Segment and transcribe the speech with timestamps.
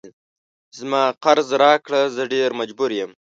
[0.79, 3.11] زما قرض راکړه زه ډیر مجبور یم